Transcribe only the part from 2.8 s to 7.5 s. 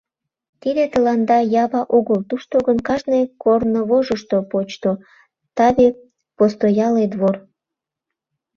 кажне корнывожышто почто, таве, постоялый двор!